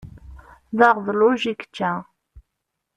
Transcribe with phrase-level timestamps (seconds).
[0.77, 1.91] D aɣedluj i yečča.